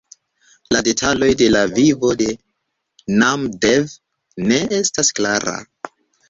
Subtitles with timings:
[0.75, 2.29] La detaloj de la vivo de
[3.19, 3.93] Namdev
[4.49, 5.55] ne estas klara.